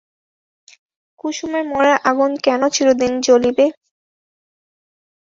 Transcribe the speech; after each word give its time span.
কুসুমের 1.19 1.63
মনের 1.71 1.97
আগুন 2.09 2.31
কেন 2.45 2.61
চিরদিন 2.75 3.13
জুলিবে? 3.25 3.65